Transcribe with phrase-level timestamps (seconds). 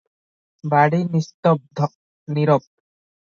[0.71, 1.91] ବାଡ଼ି ନିସ୍ତବ୍ଧ,
[2.39, 2.59] ନୀରବ।